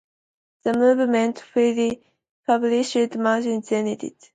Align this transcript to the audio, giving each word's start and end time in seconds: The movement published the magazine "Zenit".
The 0.63 0.73
movement 0.73 1.43
published 1.53 2.93
the 3.13 3.17
magazine 3.19 3.61
"Zenit". 3.61 4.15